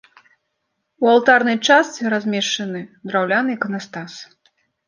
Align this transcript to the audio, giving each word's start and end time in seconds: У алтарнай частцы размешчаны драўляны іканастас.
У 1.05 1.11
алтарнай 1.13 1.57
частцы 1.67 2.01
размешчаны 2.15 2.81
драўляны 3.11 3.49
іканастас. 3.59 4.11